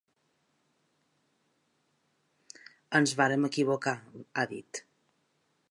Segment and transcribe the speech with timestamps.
[3.01, 3.97] Ens vàrem equivocar,
[4.41, 4.83] ha dit.